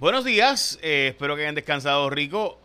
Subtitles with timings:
[0.00, 2.58] Buenos días, eh, espero que hayan descansado rico.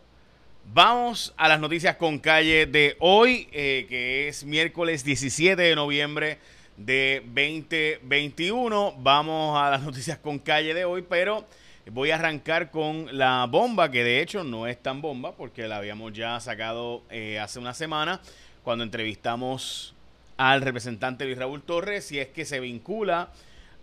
[0.74, 6.38] Vamos a las noticias con calle de hoy, eh, que es miércoles 17 de noviembre
[6.78, 8.96] de 2021.
[9.00, 11.46] Vamos a las noticias con calle de hoy, pero
[11.92, 15.76] voy a arrancar con la bomba, que de hecho no es tan bomba, porque la
[15.76, 18.22] habíamos ya sacado eh, hace una semana,
[18.64, 19.94] cuando entrevistamos
[20.38, 23.34] al representante Luis Raúl Torres, si es que se vincula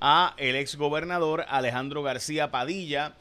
[0.01, 3.13] a el ex gobernador Alejandro García Padilla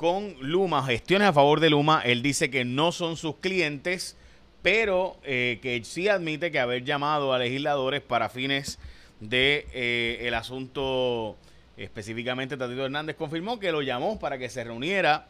[0.00, 2.00] con Luma, gestiones a favor de Luma.
[2.02, 4.16] Él dice que no son sus clientes,
[4.62, 8.78] pero eh, que sí admite que haber llamado a legisladores para fines
[9.20, 11.36] de eh, el asunto
[11.76, 15.28] específicamente Tatito Hernández confirmó que lo llamó para que se reuniera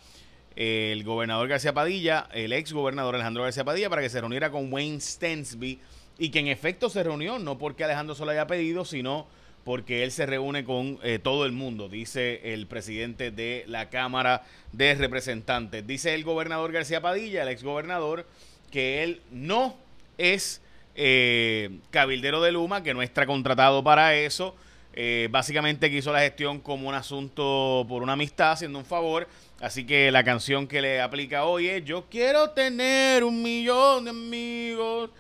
[0.55, 4.53] eh, el gobernador García Padilla, el ex gobernador Alejandro García Padilla, para que se reuniera
[4.53, 5.81] con Wayne Stensby
[6.17, 9.27] y que en efecto se reunió, no porque Alejandro se lo haya pedido, sino
[9.65, 14.45] porque él se reúne con eh, todo el mundo, dice el presidente de la Cámara
[14.73, 15.87] de Representantes.
[15.87, 18.27] Dice el gobernador García Padilla, el exgobernador,
[18.71, 19.77] que él no
[20.19, 20.63] es
[20.95, 24.55] eh, cabildero de Luma, que no está contratado para eso.
[24.93, 29.29] Eh, básicamente que hizo la gestión como un asunto por una amistad, haciendo un favor.
[29.61, 34.11] Así que la canción que le aplica hoy es Yo quiero tener un millón de
[34.11, 35.11] amigos.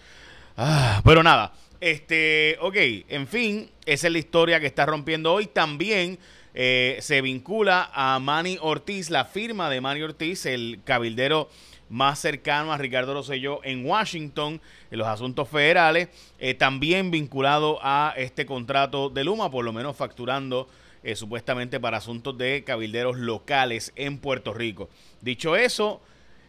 [0.56, 2.76] Ah, pero nada, este, ok,
[3.08, 5.46] en fin, esa es la historia que está rompiendo hoy.
[5.46, 6.18] También
[6.54, 11.48] eh, se vincula a Manny Ortiz, la firma de Manny Ortiz, el cabildero
[11.88, 18.14] más cercano a Ricardo Rosselló en Washington, en los asuntos federales, eh, también vinculado a
[18.16, 20.68] este contrato de Luma, por lo menos facturando
[21.02, 24.88] eh, supuestamente para asuntos de cabilderos locales en Puerto Rico.
[25.20, 26.00] Dicho eso,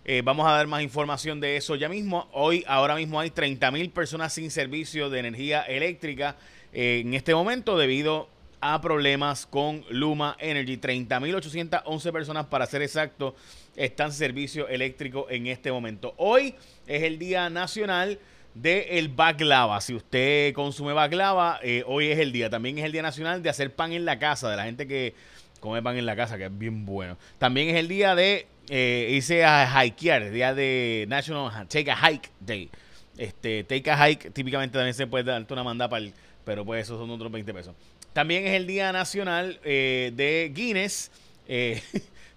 [0.03, 2.27] eh, vamos a dar más información de eso ya mismo.
[2.33, 6.37] Hoy, ahora mismo hay 30 mil personas sin servicio de energía eléctrica
[6.73, 8.27] eh, en este momento debido
[8.61, 10.77] a problemas con Luma Energy.
[10.77, 13.35] 30.811 personas, para ser exacto,
[13.75, 16.15] están sin servicio eléctrico en este momento.
[16.17, 16.55] Hoy
[16.87, 18.19] es el Día Nacional
[18.55, 19.79] del el baklava.
[19.81, 22.49] Si usted consume baklava, eh, hoy es el día.
[22.49, 25.13] También es el Día Nacional de hacer pan en la casa, de la gente que
[25.61, 27.17] come pan en la casa, que es bien bueno.
[27.37, 32.29] También es el día de eh, irse a hikear, día de National Take a Hike
[32.41, 32.69] Day.
[33.17, 36.13] Este, take a hike, típicamente también se puede darte una manda para el,
[36.43, 37.75] pero pues esos son otros 20 pesos.
[38.13, 41.11] También es el día nacional eh, de Guinness.
[41.47, 41.81] Eh,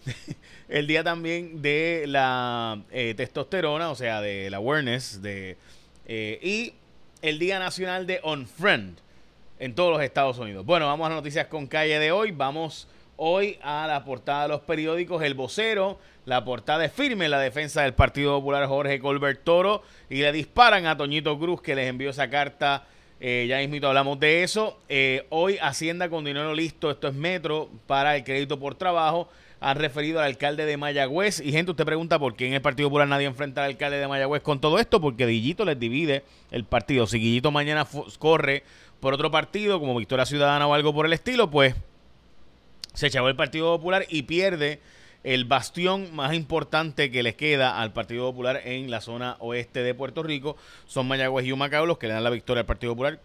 [0.69, 5.21] el día también de la eh, testosterona, o sea, de la awareness.
[5.21, 5.57] De,
[6.07, 6.75] y
[7.23, 8.99] el día nacional de Unfriend
[9.59, 10.65] en todos los Estados Unidos.
[10.65, 12.31] Bueno, vamos a las noticias con calle de hoy.
[12.31, 12.87] Vamos
[13.17, 15.23] hoy a la portada de los periódicos.
[15.23, 19.83] El vocero la portada es firme en la defensa del Partido Popular Jorge Colbert Toro
[20.09, 22.87] y le disparan a Toñito Cruz que les envió esa carta.
[23.21, 24.79] Eh, ya mismito hablamos de eso.
[24.89, 29.29] Eh, hoy Hacienda con dinero listo, esto es Metro, para el crédito por trabajo.
[29.61, 31.41] Han referido al alcalde de Mayagüez.
[31.41, 34.09] Y gente, usted pregunta por qué en el Partido Popular nadie enfrenta al alcalde de
[34.09, 37.07] Mayagüez con todo esto, porque Guillito les divide el partido.
[37.07, 37.87] Si Guillito mañana
[38.19, 38.63] corre
[39.01, 41.75] por otro partido, como Victoria Ciudadana o algo por el estilo, pues
[42.95, 44.81] se echó el Partido Popular y pierde
[45.25, 49.95] el bastión más importante que les queda al Partido Popular en la zona oeste de
[49.95, 50.57] Puerto Rico
[50.87, 53.19] son Mayagüez y Humacao los que le dan la victoria al Partido Popular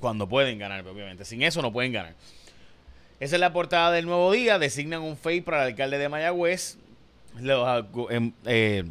[0.00, 1.24] cuando pueden ganar, obviamente.
[1.24, 2.14] Sin eso no pueden ganar.
[3.18, 4.58] Esa es la portada del nuevo día.
[4.58, 6.78] Designan un FEI para el alcalde de Mayagüez.
[7.40, 8.84] Los em, eh,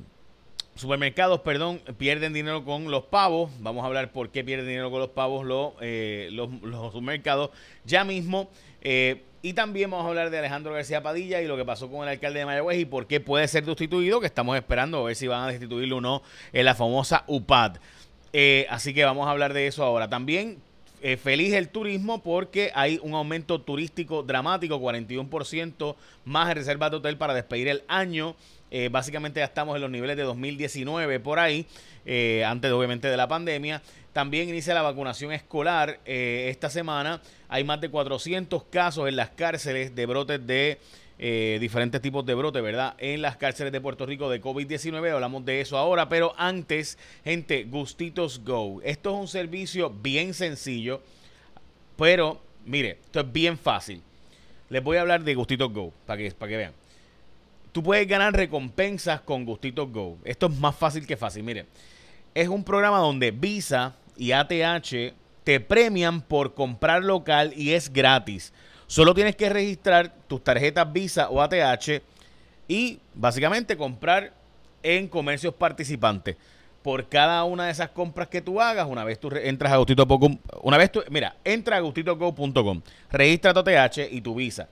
[0.75, 3.51] supermercados, perdón, pierden dinero con los pavos.
[3.59, 7.51] Vamos a hablar por qué pierden dinero con los pavos los, eh, los, los supermercados.
[7.85, 8.49] Ya mismo.
[8.81, 12.01] Eh, y también vamos a hablar de Alejandro García Padilla y lo que pasó con
[12.01, 15.15] el alcalde de Mayagüez y por qué puede ser destituido, que estamos esperando a ver
[15.15, 17.77] si van a destituirlo o no en la famosa UPAD.
[18.33, 20.09] Eh, así que vamos a hablar de eso ahora.
[20.09, 20.57] También
[21.03, 25.95] eh, feliz el turismo porque hay un aumento turístico dramático, 41%
[26.25, 28.35] más reservas de hotel para despedir el año.
[28.77, 31.65] Eh, básicamente ya estamos en los niveles de 2019 por ahí,
[32.45, 33.81] antes obviamente de la pandemia.
[34.11, 37.21] También inicia la vacunación escolar eh, esta semana.
[37.47, 40.79] Hay más de 400 casos en las cárceles de brotes de
[41.19, 42.95] eh, diferentes tipos de brotes, ¿verdad?
[42.97, 45.09] En las cárceles de Puerto Rico de COVID-19.
[45.09, 48.81] Hablamos de eso ahora, pero antes, gente, Gustitos Go.
[48.83, 51.01] Esto es un servicio bien sencillo,
[51.97, 54.01] pero mire, esto es bien fácil.
[54.69, 56.84] Les voy a hablar de Gustitos Go para que, para que vean.
[57.75, 60.17] Tú puedes ganar recompensas con Gustitos Go.
[60.23, 61.43] Esto es más fácil que fácil.
[61.43, 61.65] Mire,
[62.33, 65.13] es un programa donde Visa y ATH
[65.43, 68.53] te premian por comprar local y es gratis.
[68.87, 72.01] Solo tienes que registrar tus tarjetas Visa o ATH
[72.69, 74.31] y básicamente comprar
[74.81, 76.37] en comercios participantes.
[76.81, 80.37] Por cada una de esas compras que tú hagas, una vez tú entras a Gustito.com,
[80.61, 82.81] una vez tú, mira, entra a gustitogo.com,
[83.11, 84.69] registra tu ATH y tu Visa.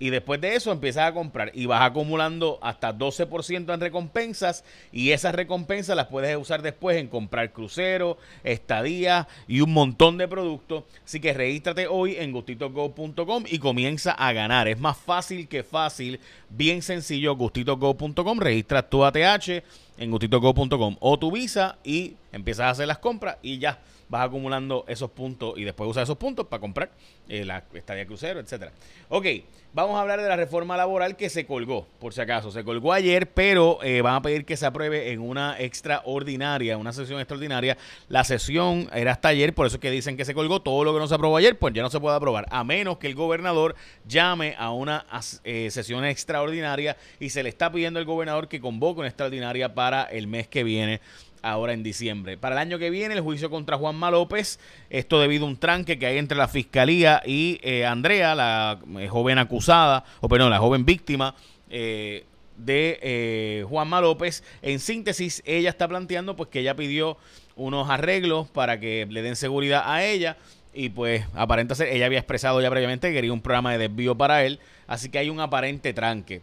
[0.00, 5.10] Y después de eso empiezas a comprar y vas acumulando hasta 12% en recompensas y
[5.10, 10.84] esas recompensas las puedes usar después en comprar cruceros, estadías y un montón de productos.
[11.04, 14.68] Así que regístrate hoy en gustitogo.com y comienza a ganar.
[14.68, 16.18] Es más fácil que fácil,
[16.48, 19.62] bien sencillo, gustitogo.com, registras tu ATH
[19.98, 23.78] en gustitogo.com o tu visa y empiezas a hacer las compras y ya
[24.10, 26.90] vas acumulando esos puntos y después usas esos puntos para comprar
[27.28, 28.72] eh, la estadía crucero, etcétera.
[29.08, 29.26] Ok,
[29.72, 32.50] vamos a hablar de la reforma laboral que se colgó, por si acaso.
[32.50, 36.92] Se colgó ayer, pero eh, van a pedir que se apruebe en una extraordinaria, una
[36.92, 37.78] sesión extraordinaria.
[38.08, 40.60] La sesión era hasta ayer, por eso es que dicen que se colgó.
[40.60, 42.98] Todo lo que no se aprobó ayer, pues ya no se puede aprobar, a menos
[42.98, 43.76] que el gobernador
[44.08, 45.06] llame a una
[45.44, 50.02] eh, sesión extraordinaria y se le está pidiendo al gobernador que convoque una extraordinaria para
[50.02, 51.00] el mes que viene
[51.42, 52.36] ahora en diciembre.
[52.36, 54.58] Para el año que viene, el juicio contra Juanma López,
[54.90, 59.08] esto debido a un tranque que hay entre la fiscalía y eh, Andrea, la eh,
[59.08, 61.34] joven acusada, o perdón, la joven víctima
[61.68, 62.24] eh,
[62.56, 64.42] de Juanma López.
[64.62, 67.16] En síntesis, ella está planteando pues que ella pidió
[67.56, 70.36] unos arreglos para que le den seguridad a ella.
[70.72, 74.16] Y pues aparenta ser, ella había expresado ya previamente que quería un programa de desvío
[74.16, 74.60] para él.
[74.86, 76.42] Así que hay un aparente tranque.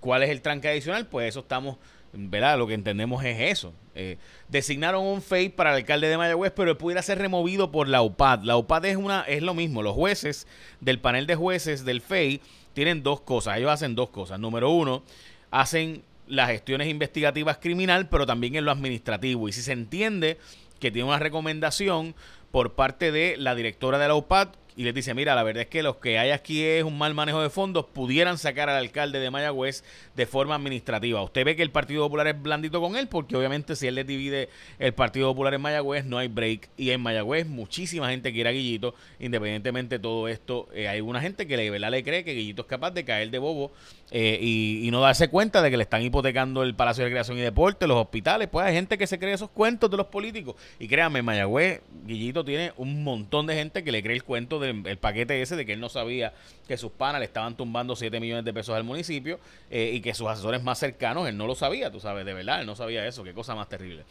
[0.00, 1.06] ¿Cuál es el tranque adicional?
[1.06, 1.78] Pues eso estamos
[2.16, 2.58] ¿verdad?
[2.58, 3.72] Lo que entendemos es eso.
[3.94, 4.18] Eh,
[4.48, 8.42] designaron un FEI para el alcalde de Mayagüez, pero pudiera ser removido por la UPAD.
[8.44, 9.82] La UPAD es, una, es lo mismo.
[9.82, 10.46] Los jueces
[10.80, 12.40] del panel de jueces del FEI
[12.72, 13.58] tienen dos cosas.
[13.58, 14.38] Ellos hacen dos cosas.
[14.38, 15.02] Número uno,
[15.50, 19.48] hacen las gestiones investigativas criminal, pero también en lo administrativo.
[19.48, 20.38] Y si se entiende
[20.80, 22.14] que tiene una recomendación
[22.50, 25.68] por parte de la directora de la UPAD, y les dice, mira, la verdad es
[25.68, 29.20] que lo que hay aquí es un mal manejo de fondos, pudieran sacar al alcalde
[29.20, 29.84] de Mayagüez
[30.16, 31.22] de forma administrativa.
[31.22, 34.04] Usted ve que el Partido Popular es blandito con él, porque obviamente si él le
[34.04, 34.48] divide
[34.80, 36.70] el Partido Popular en Mayagüez, no hay break.
[36.76, 40.68] Y en Mayagüez muchísima gente quiere a Guillito, independientemente de todo esto.
[40.74, 43.30] Eh, hay una gente que de verdad le cree que Guillito es capaz de caer
[43.30, 43.70] de bobo
[44.10, 47.40] eh, y, no darse cuenta de que le están hipotecando el Palacio de Recreación y
[47.40, 48.48] Deporte, los hospitales.
[48.48, 50.54] Pues hay gente que se cree esos cuentos de los políticos.
[50.78, 54.60] Y créanme, en Mayagüez, Guillito tiene un montón de gente que le cree el cuento
[54.64, 56.32] del paquete ese de que él no sabía
[56.66, 59.38] que sus panas le estaban tumbando 7 millones de pesos al municipio
[59.70, 62.60] eh, y que sus asesores más cercanos, él no lo sabía, tú sabes, de verdad,
[62.60, 64.04] él no sabía eso, qué cosa más terrible.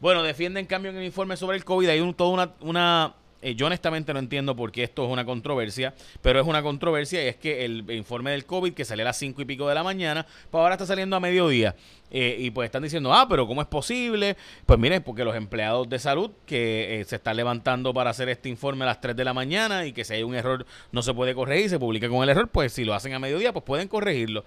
[0.00, 4.12] Bueno, defienden cambio en el informe sobre el COVID, hay toda una eh, yo honestamente
[4.12, 7.64] no entiendo por qué esto es una controversia, pero es una controversia y es que
[7.64, 10.60] el informe del COVID que sale a las 5 y pico de la mañana, pues
[10.60, 11.74] ahora está saliendo a mediodía.
[12.12, 14.36] Eh, y pues están diciendo, ah, pero ¿cómo es posible?
[14.66, 18.48] Pues miren, porque los empleados de salud que eh, se están levantando para hacer este
[18.48, 21.14] informe a las 3 de la mañana y que si hay un error no se
[21.14, 23.86] puede corregir, se publica con el error, pues si lo hacen a mediodía, pues pueden
[23.86, 24.44] corregirlo.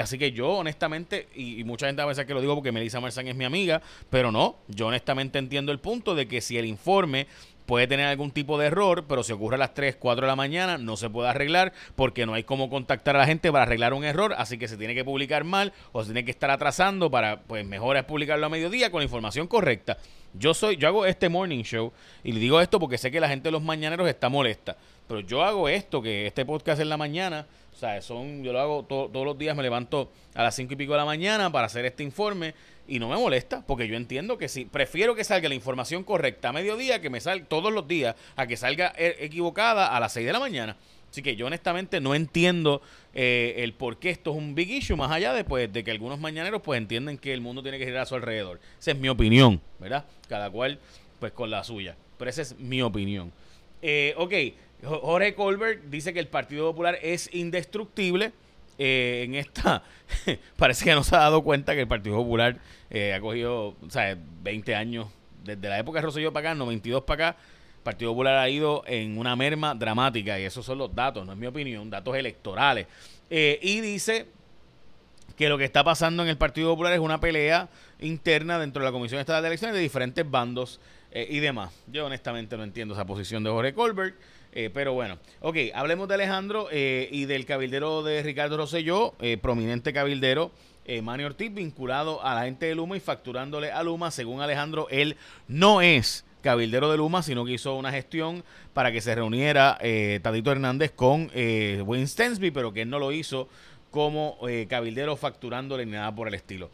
[0.00, 3.28] así que yo honestamente, y, mucha gente a veces que lo digo porque Melissa Marzán
[3.28, 3.80] es mi amiga,
[4.10, 7.28] pero no, yo honestamente entiendo el punto de que si el informe
[7.66, 10.36] puede tener algún tipo de error, pero si ocurre a las 3, 4 de la
[10.36, 13.94] mañana no se puede arreglar porque no hay cómo contactar a la gente para arreglar
[13.94, 17.10] un error, así que se tiene que publicar mal o se tiene que estar atrasando
[17.10, 19.98] para, pues mejor es publicarlo a mediodía con la información correcta.
[20.34, 21.92] Yo soy, yo hago este morning show
[22.24, 24.76] y le digo esto porque sé que la gente de los mañaneros está molesta,
[25.06, 27.46] pero yo hago esto, que este podcast en la mañana,
[27.84, 30.92] sea, son, yo lo hago todos los días, me levanto a las 5 y pico
[30.92, 32.54] de la mañana para hacer este informe
[32.86, 36.50] y no me molesta, porque yo entiendo que si prefiero que salga la información correcta
[36.50, 40.12] a mediodía que me salga todos los días a que salga e, equivocada a las
[40.12, 40.76] 6 de la mañana.
[41.10, 42.82] Así que yo honestamente no entiendo
[43.14, 45.92] eh, el por qué esto es un big issue, más allá de, pues, de que
[45.92, 48.60] algunos mañaneros pues entienden que el mundo tiene que girar a su alrededor.
[48.80, 50.04] Esa es mi opinión, ¿verdad?
[50.28, 50.80] Cada cual
[51.20, 51.96] pues con la suya.
[52.18, 53.32] Pero esa es mi opinión.
[53.80, 54.32] Eh, ok,
[54.84, 58.32] Jorge Colbert dice que el Partido Popular es indestructible.
[58.76, 59.84] Eh, en esta,
[60.56, 62.58] parece que no se ha dado cuenta que el Partido Popular
[62.90, 65.06] eh, ha cogido, o sea, 20 años,
[65.44, 67.38] desde la época de Rosselló para acá, 92 para acá,
[67.76, 71.32] el Partido Popular ha ido en una merma dramática, y esos son los datos, no
[71.32, 72.88] es mi opinión, datos electorales.
[73.30, 74.26] Eh, y dice
[75.36, 77.68] que lo que está pasando en el Partido Popular es una pelea
[78.00, 80.80] interna dentro de la Comisión Estatal de Elecciones de diferentes bandos
[81.12, 81.72] y demás.
[81.86, 84.16] Yo honestamente no entiendo esa posición de Jorge Colbert.
[84.56, 89.36] Eh, pero bueno, ok, hablemos de Alejandro eh, y del cabildero de Ricardo Rosselló, eh,
[89.36, 90.52] prominente cabildero.
[91.02, 94.10] Manny Ortiz vinculado a la gente de Luma y facturándole a Luma.
[94.10, 95.16] Según Alejandro, él
[95.48, 98.44] no es cabildero de Luma, sino que hizo una gestión
[98.74, 99.78] para que se reuniera
[100.20, 103.48] Tadito Hernández con Wayne Stensby, pero que él no lo hizo
[103.90, 106.68] como cabildero facturándole ni nada por el estilo.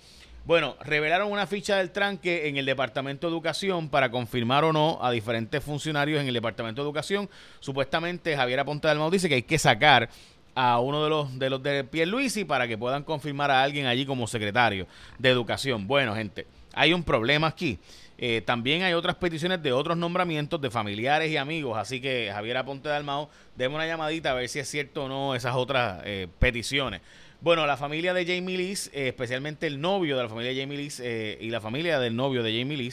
[0.44, 4.98] Bueno, revelaron una ficha del tranque en el Departamento de Educación para confirmar o no
[5.02, 7.28] a diferentes funcionarios en el Departamento de Educación.
[7.60, 10.08] Supuestamente Javier Aponte del dice que hay que sacar
[10.54, 14.06] a uno de los de los de Pierluisi para que puedan confirmar a alguien allí
[14.06, 14.86] como secretario
[15.18, 15.86] de Educación.
[15.86, 17.78] Bueno, gente, hay un problema aquí.
[18.22, 22.58] Eh, también hay otras peticiones de otros nombramientos de familiares y amigos, así que Javier
[22.58, 26.02] Aponte de Almao, demos una llamadita a ver si es cierto o no esas otras
[26.04, 27.00] eh, peticiones.
[27.42, 30.76] Bueno, la familia de Jamie Lee, eh, especialmente el novio de la familia de Jamie
[30.76, 32.92] Lee y la familia del novio de Jamie Lee,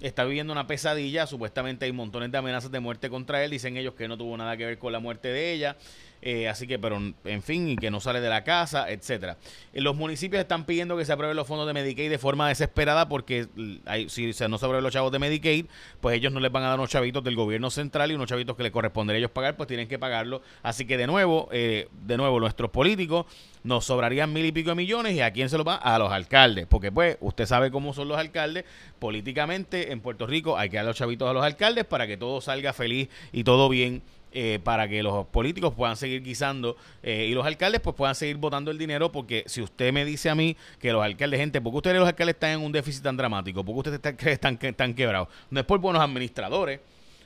[0.00, 1.28] está viviendo una pesadilla.
[1.28, 3.52] Supuestamente hay montones de amenazas de muerte contra él.
[3.52, 5.76] Dicen ellos que no tuvo nada que ver con la muerte de ella.
[6.26, 9.36] Eh, así que, pero en fin, y que no sale de la casa, etcétera.
[9.74, 13.10] Eh, los municipios están pidiendo que se aprueben los fondos de Medicaid de forma desesperada
[13.10, 13.46] porque
[13.84, 15.66] hay, si no se aprueben los chavos de Medicaid,
[16.00, 18.56] pues ellos no les van a dar unos chavitos del gobierno central y unos chavitos
[18.56, 20.40] que les correspondería a ellos pagar, pues tienen que pagarlo.
[20.62, 23.26] Así que de nuevo, eh, de nuevo, nuestros políticos
[23.62, 26.10] nos sobrarían mil y pico de millones y a quién se los va a los
[26.10, 28.64] alcaldes, porque pues usted sabe cómo son los alcaldes
[28.98, 32.40] políticamente en Puerto Rico hay que dar los chavitos a los alcaldes para que todo
[32.40, 34.02] salga feliz y todo bien
[34.36, 38.36] eh, para que los políticos puedan seguir guisando eh, y los alcaldes pues puedan seguir
[38.36, 41.76] votando el dinero porque si usted me dice a mí que los alcaldes, gente, porque
[41.76, 43.64] ustedes los alcaldes están en un déficit tan dramático?
[43.64, 45.28] porque ustedes están, están, están quebrados?
[45.50, 46.80] No es por buenos administradores.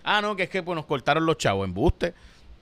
[0.04, 1.66] Ah, no, que es que pues, nos cortaron los chavos.
[1.66, 2.12] Embuste.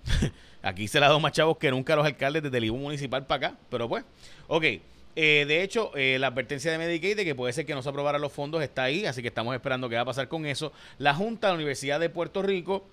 [0.62, 3.48] Aquí se ha dado más chavos que nunca los alcaldes desde el IBU municipal para
[3.48, 3.58] acá.
[3.68, 4.04] Pero pues,
[4.46, 4.64] ok.
[5.16, 8.20] Eh, de hecho, la advertencia de Medicaid de que puede ser que no se aprobaran
[8.20, 10.72] los fondos está ahí, así que estamos esperando qué va a pasar con eso.
[10.98, 12.86] La Junta de la Universidad de Puerto Rico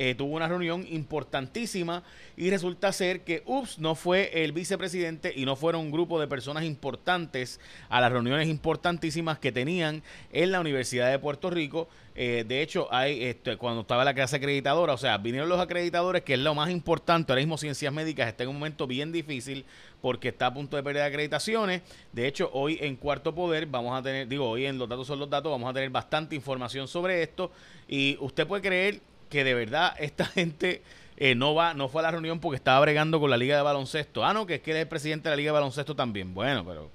[0.00, 2.04] eh, tuvo una reunión importantísima
[2.36, 6.28] y resulta ser que, ups, no fue el vicepresidente y no fueron un grupo de
[6.28, 11.88] personas importantes a las reuniones importantísimas que tenían en la Universidad de Puerto Rico.
[12.14, 16.22] Eh, de hecho, hay este, cuando estaba la clase acreditadora, o sea, vinieron los acreditadores,
[16.22, 17.32] que es lo más importante.
[17.32, 19.64] Ahora mismo Ciencias Médicas está en un momento bien difícil
[20.00, 21.82] porque está a punto de perder acreditaciones.
[22.12, 25.18] De hecho, hoy en Cuarto Poder vamos a tener, digo, hoy en Los Datos son
[25.18, 27.50] los Datos, vamos a tener bastante información sobre esto.
[27.88, 30.82] Y usted puede creer que de verdad esta gente
[31.16, 33.62] eh, no va, no fue a la reunión porque estaba bregando con la Liga de
[33.62, 34.24] Baloncesto.
[34.24, 36.34] Ah, no, que es que él es el presidente de la Liga de Baloncesto también.
[36.34, 36.90] Bueno, pero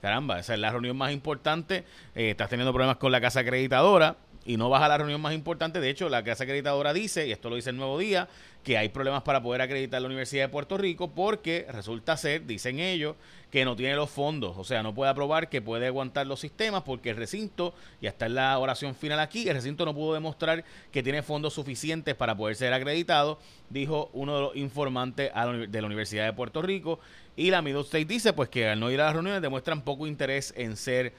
[0.00, 1.84] caramba, esa es la reunión más importante.
[2.14, 5.34] Eh, estás teniendo problemas con la casa acreditadora y no vas a la reunión más
[5.34, 5.80] importante.
[5.80, 8.28] De hecho, la casa acreditadora dice, y esto lo dice el nuevo día,
[8.64, 12.78] que hay problemas para poder acreditar la Universidad de Puerto Rico porque resulta ser, dicen
[12.78, 13.16] ellos,
[13.50, 16.82] que no tiene los fondos, o sea, no puede aprobar que puede aguantar los sistemas
[16.82, 20.64] porque el recinto, y hasta en la oración final aquí, el recinto no pudo demostrar
[20.90, 25.30] que tiene fondos suficientes para poder ser acreditado, dijo uno de los informantes
[25.68, 26.98] de la Universidad de Puerto Rico,
[27.36, 30.06] y la Middle State dice pues que al no ir a las reuniones demuestran poco
[30.06, 31.12] interés en ser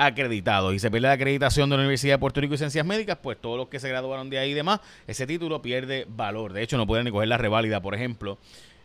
[0.00, 3.18] acreditados y se pierde la acreditación de la Universidad de Puerto Rico y Ciencias Médicas,
[3.22, 6.54] pues todos los que se graduaron de ahí y demás, ese título pierde valor.
[6.54, 8.38] De hecho, no pueden ni coger la reválida, por ejemplo,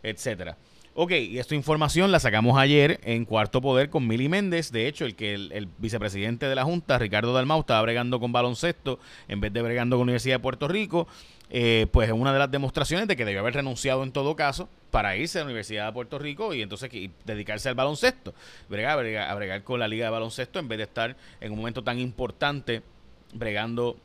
[0.03, 0.57] etcétera.
[0.93, 4.71] Ok, y esta información la sacamos ayer en Cuarto Poder con Mili Méndez.
[4.71, 8.99] De hecho, el que el, vicepresidente de la Junta, Ricardo Dalmau, estaba bregando con baloncesto
[9.27, 11.07] en vez de bregando con Universidad de Puerto Rico.
[11.49, 14.69] Eh, pues es una de las demostraciones de que debió haber renunciado en todo caso
[14.95, 16.89] para irse a la Universidad de Puerto Rico y entonces
[17.25, 18.33] dedicarse al baloncesto,
[18.69, 21.57] bregar, bregar, a bregar con la liga de baloncesto en vez de estar en un
[21.57, 22.81] momento tan importante
[23.33, 23.97] bregando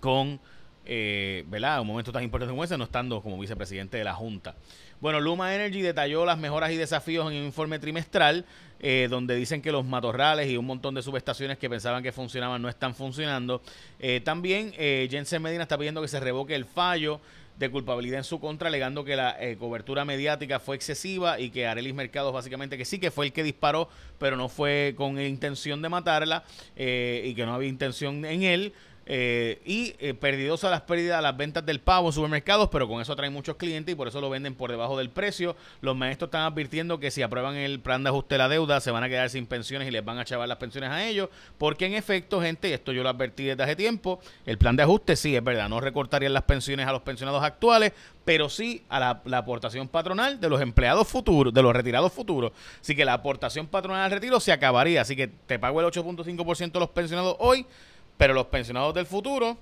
[0.00, 0.40] con,
[0.84, 1.82] eh, ¿verdad?
[1.82, 4.56] Un momento tan importante como ese, no estando como vicepresidente de la Junta.
[5.00, 8.46] Bueno, Luma Energy detalló las mejoras y desafíos en un informe trimestral,
[8.80, 12.60] eh, donde dicen que los matorrales y un montón de subestaciones que pensaban que funcionaban
[12.60, 13.62] no están funcionando.
[14.00, 17.20] Eh, también eh, Jensen Medina está pidiendo que se revoque el fallo
[17.58, 21.66] de culpabilidad en su contra, alegando que la eh, cobertura mediática fue excesiva y que
[21.66, 25.82] Arelis Mercados básicamente que sí, que fue el que disparó, pero no fue con intención
[25.82, 26.44] de matarla
[26.76, 28.72] y que no había intención en él.
[29.06, 32.88] Eh, y eh, perdidos a las pérdidas, a las ventas del pavo en supermercados, pero
[32.88, 35.56] con eso atraen muchos clientes y por eso lo venden por debajo del precio.
[35.82, 38.90] Los maestros están advirtiendo que si aprueban el plan de ajuste de la deuda, se
[38.90, 41.86] van a quedar sin pensiones y les van a chavar las pensiones a ellos, porque
[41.86, 45.36] en efecto, gente, esto yo lo advertí desde hace tiempo, el plan de ajuste sí
[45.36, 47.92] es verdad, no recortarían las pensiones a los pensionados actuales,
[48.24, 52.52] pero sí a la, la aportación patronal de los empleados futuros, de los retirados futuros.
[52.80, 56.72] Así que la aportación patronal al retiro se acabaría, así que te pago el 8.5%
[56.72, 57.66] de los pensionados hoy
[58.16, 59.58] pero los pensionados del futuro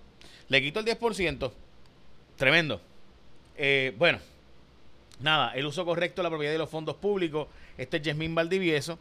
[0.49, 1.53] le quito el 10%.
[2.37, 2.81] Tremendo.
[3.57, 4.19] Eh, bueno,
[5.21, 7.49] nada, el uso correcto de la propiedad de los fondos públicos.
[7.79, 8.99] Este es Yasmín Valdivieso.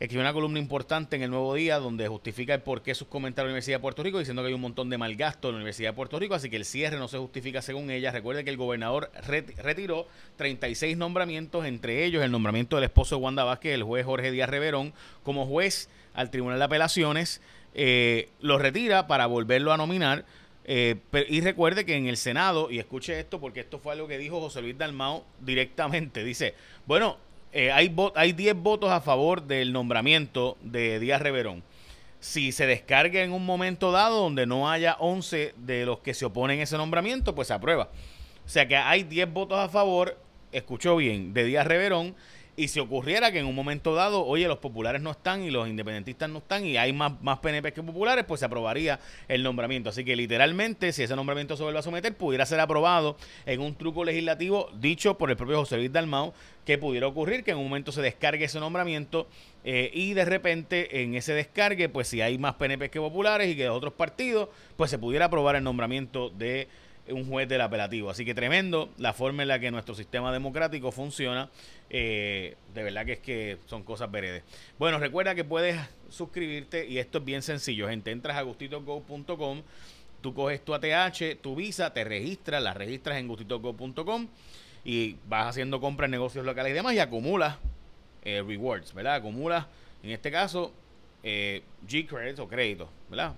[0.00, 3.44] Escribió una columna importante en el Nuevo Día donde justifica el por qué sus comentarios
[3.44, 5.54] a la Universidad de Puerto Rico, diciendo que hay un montón de mal gasto en
[5.54, 8.10] la Universidad de Puerto Rico, así que el cierre no se justifica según ella.
[8.10, 13.44] Recuerde que el gobernador retiró 36 nombramientos, entre ellos el nombramiento del esposo de Wanda
[13.44, 17.40] Vázquez, el juez Jorge Díaz Reverón, como juez al Tribunal de Apelaciones
[17.74, 20.24] eh, lo retira para volverlo a nominar.
[20.66, 20.96] Eh,
[21.28, 24.40] y recuerde que en el Senado, y escuche esto porque esto fue algo que dijo
[24.40, 26.54] José Luis Dalmao directamente, dice,
[26.86, 27.18] bueno,
[27.52, 31.62] eh, hay, hay 10 votos a favor del nombramiento de Díaz Reverón.
[32.18, 36.24] Si se descarga en un momento dado donde no haya 11 de los que se
[36.24, 37.90] oponen a ese nombramiento, pues se aprueba.
[38.46, 40.18] O sea que hay 10 votos a favor,
[40.50, 42.14] escuchó bien, de Díaz Reverón
[42.56, 45.68] Y si ocurriera que en un momento dado, oye, los populares no están y los
[45.68, 49.90] independentistas no están y hay más, más PNP que populares, pues se aprobaría el nombramiento.
[49.90, 53.74] Así que literalmente, si ese nombramiento se vuelve a someter, pudiera ser aprobado en un
[53.74, 56.32] truco legislativo dicho por el propio José Luis Dalmau,
[56.64, 59.26] que pudiera ocurrir que en un momento se descargue ese nombramiento
[59.64, 63.56] eh, y de repente en ese descargue, pues si hay más PNP que populares y
[63.56, 66.68] que de otros partidos, pues se pudiera aprobar el nombramiento de
[67.08, 68.10] un juez del apelativo.
[68.10, 71.50] Así que tremendo la forma en la que nuestro sistema democrático funciona.
[71.90, 74.42] Eh, de verdad que es que son cosas veredes.
[74.78, 77.88] Bueno, recuerda que puedes suscribirte y esto es bien sencillo.
[77.88, 79.62] Gente, entras a gustitogo.com,
[80.20, 84.28] tú coges tu ATH, tu visa, te registras, la registras en gustitogo.com
[84.84, 87.56] y vas haciendo compras negocios locales y demás y acumulas
[88.24, 89.16] eh, rewards, ¿verdad?
[89.16, 89.66] Acumulas,
[90.02, 90.72] en este caso,
[91.22, 93.34] eh, G-credits o créditos, ¿verdad?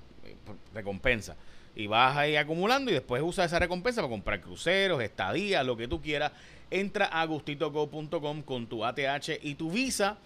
[0.75, 1.37] recompensa
[1.77, 5.87] y vas ahí acumulando y después usas esa recompensa para comprar cruceros, estadías, lo que
[5.87, 6.33] tú quieras.
[6.71, 10.17] Entra a gustitogo.com con tu ATH y tu visa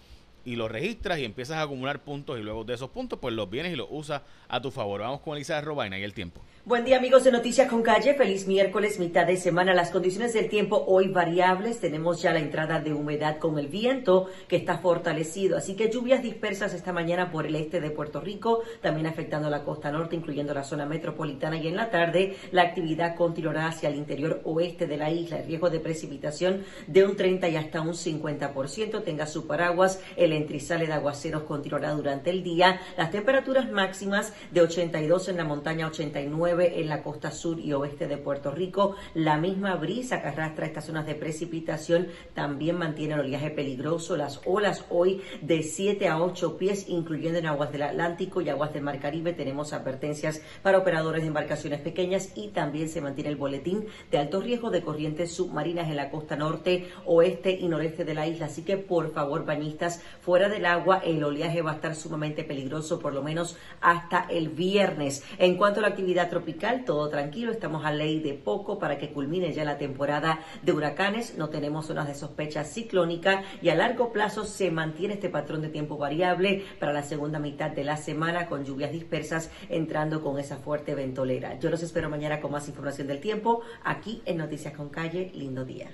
[0.45, 3.49] y lo registras y empiezas a acumular puntos y luego de esos puntos pues los
[3.49, 5.01] vienes y los usas a tu favor.
[5.01, 6.41] Vamos con Elisa Robaina y el tiempo.
[6.63, 9.73] Buen día amigos de Noticias con Calle, feliz miércoles, mitad de semana.
[9.73, 14.27] Las condiciones del tiempo hoy variables, tenemos ya la entrada de humedad con el viento
[14.47, 18.61] que está fortalecido, así que lluvias dispersas esta mañana por el este de Puerto Rico,
[18.79, 21.57] también afectando la costa norte, incluyendo la zona metropolitana.
[21.57, 25.47] Y en la tarde la actividad continuará hacia el interior oeste de la isla, el
[25.47, 30.85] riesgo de precipitación de un 30 y hasta un 50%, tenga su paraguas, el entrizale
[30.85, 36.51] de aguaceros continuará durante el día, las temperaturas máximas de 82 en la montaña, 89
[36.65, 38.95] en la costa sur y oeste de Puerto Rico.
[39.13, 44.17] La misma brisa que arrastra estas zonas de precipitación también mantiene el oleaje peligroso.
[44.17, 48.73] Las olas hoy de 7 a 8 pies, incluyendo en aguas del Atlántico y aguas
[48.73, 49.33] del Mar Caribe.
[49.33, 54.41] Tenemos advertencias para operadores de embarcaciones pequeñas y también se mantiene el boletín de alto
[54.41, 58.47] riesgo de corrientes submarinas en la costa norte, oeste y noreste de la isla.
[58.47, 62.99] Así que por favor, bañistas, fuera del agua, el oleaje va a estar sumamente peligroso,
[62.99, 65.23] por lo menos hasta el viernes.
[65.37, 66.40] En cuanto a la actividad tropical,
[66.85, 71.37] todo tranquilo, estamos a ley de poco para que culmine ya la temporada de huracanes,
[71.37, 75.69] no tenemos zonas de sospecha ciclónica y a largo plazo se mantiene este patrón de
[75.69, 80.57] tiempo variable para la segunda mitad de la semana con lluvias dispersas entrando con esa
[80.57, 81.59] fuerte ventolera.
[81.59, 85.31] Yo los espero mañana con más información del tiempo aquí en Noticias con Calle.
[85.33, 85.89] Lindo día.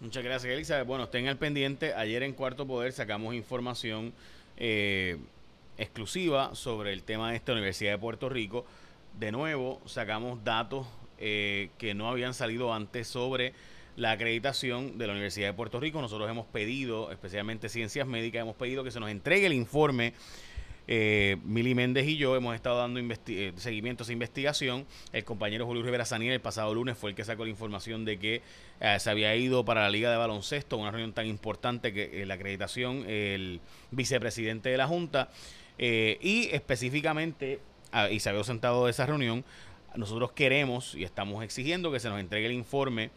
[0.00, 0.86] Muchas gracias, Elizabeth.
[0.86, 1.94] Bueno, estén al pendiente.
[1.94, 4.12] Ayer en Cuarto Poder sacamos información
[4.56, 5.16] eh,
[5.78, 8.66] exclusiva sobre el tema de esta Universidad de Puerto Rico
[9.18, 10.86] de nuevo sacamos datos
[11.18, 13.54] eh, que no habían salido antes sobre
[13.96, 16.00] la acreditación de la Universidad de Puerto Rico.
[16.00, 20.14] Nosotros hemos pedido, especialmente Ciencias Médicas, hemos pedido que se nos entregue el informe.
[20.88, 24.84] Eh, Mili Méndez y yo hemos estado dando eh, seguimiento a esa investigación.
[25.12, 28.18] El compañero Julio Rivera Saniel el pasado lunes fue el que sacó la información de
[28.18, 28.42] que
[28.80, 32.34] eh, se había ido para la Liga de Baloncesto, una reunión tan importante que la
[32.34, 33.60] acreditación, el
[33.92, 35.30] vicepresidente de la Junta,
[35.78, 37.58] y específicamente
[38.10, 39.44] y se había sentado de esa reunión,
[39.96, 43.10] nosotros queremos y estamos exigiendo que se nos entregue el informe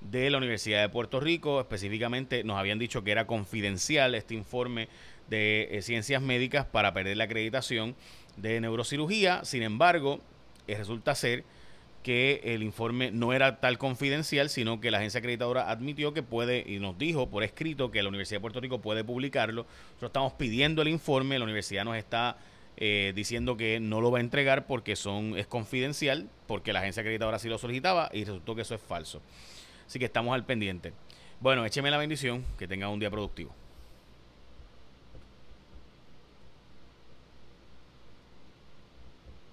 [0.00, 1.60] de la Universidad de Puerto Rico.
[1.60, 4.88] Específicamente nos habían dicho que era confidencial este informe
[5.28, 7.94] de eh, ciencias médicas para perder la acreditación
[8.36, 9.44] de neurocirugía.
[9.44, 10.20] Sin embargo,
[10.66, 11.44] eh, resulta ser
[12.02, 16.64] que el informe no era tal confidencial, sino que la agencia acreditadora admitió que puede
[16.64, 19.62] y nos dijo por escrito que la Universidad de Puerto Rico puede publicarlo.
[19.64, 22.38] Nosotros estamos pidiendo el informe, la universidad nos está
[22.76, 27.00] eh, diciendo que no lo va a entregar porque son es confidencial, porque la agencia
[27.00, 29.22] acreditadora sí lo solicitaba y resultó que eso es falso.
[29.86, 30.92] Así que estamos al pendiente.
[31.40, 33.54] Bueno, écheme la bendición, que tenga un día productivo.